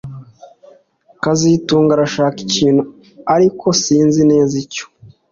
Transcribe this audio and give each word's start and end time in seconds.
kazitunga 1.23 1.91
arashaka 1.97 2.37
ikintu 2.47 2.81
ariko 3.35 3.65
sinzi 3.81 4.21
neza 4.31 4.53
icyo 4.63 4.85